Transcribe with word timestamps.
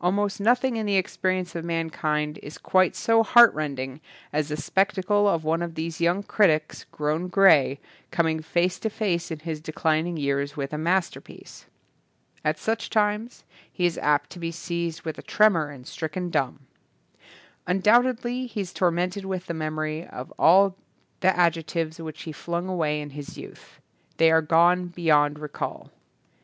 Almost 0.00 0.40
nothing 0.40 0.74
in 0.76 0.86
the 0.86 0.96
ex 0.96 1.16
perience 1.16 1.54
of 1.54 1.64
mankind 1.64 2.40
is 2.42 2.58
quite 2.58 2.96
so 2.96 3.22
heart 3.22 3.54
rending 3.54 4.00
as 4.32 4.48
the 4.48 4.56
spectacle 4.56 5.28
of 5.28 5.44
one 5.44 5.62
of 5.62 5.76
these 5.76 6.00
young 6.00 6.24
critics, 6.24 6.82
grown 6.90 7.28
grey, 7.28 7.78
com 8.10 8.26
ing 8.26 8.42
face 8.42 8.80
to 8.80 8.90
face 8.90 9.30
in 9.30 9.38
his 9.38 9.60
declining 9.60 10.16
years 10.16 10.56
with 10.56 10.72
a 10.72 10.78
masterpiece. 10.78 11.66
At 12.44 12.58
such 12.58 12.90
times 12.90 13.44
he 13.72 13.86
is 13.86 13.96
apt 13.98 14.30
to 14.30 14.40
be 14.40 14.50
seized 14.50 15.02
with 15.02 15.16
a 15.16 15.22
tremor 15.22 15.70
and 15.70 15.86
stricken 15.86 16.28
dumb. 16.30 16.66
Undoubtedly 17.64 18.46
he 18.48 18.62
is 18.62 18.72
tor 18.72 18.90
mented 18.90 19.24
with 19.24 19.46
the 19.46 19.54
memory 19.54 20.04
of 20.08 20.32
all 20.40 20.74
the 21.20 21.28
ad 21.36 21.54
jectives 21.54 22.00
which 22.04 22.22
he 22.24 22.32
flung 22.32 22.66
away 22.68 23.00
in 23.00 23.10
his 23.10 23.38
youth. 23.38 23.78
They 24.16 24.32
are 24.32 24.42
gone 24.42 24.88
beyond 24.88 25.38
recall. 25.38 25.92